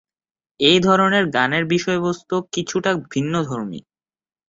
এ 0.59 0.73
ধরনের 0.79 1.23
গানের 1.27 1.63
বিষয়বস্তু 1.65 2.35
কিছুটা 2.53 2.91
ভিন্নধর্মী। 3.11 3.79